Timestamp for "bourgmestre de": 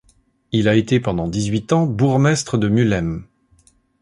1.85-2.67